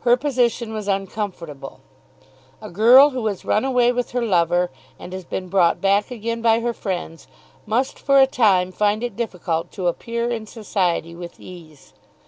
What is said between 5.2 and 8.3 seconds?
been brought back again by her friends, must for a